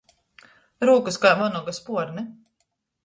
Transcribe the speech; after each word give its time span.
Rūkys 0.89 1.21
kai 1.25 1.33
vonoga 1.43 1.77
spuorni. 1.81 2.25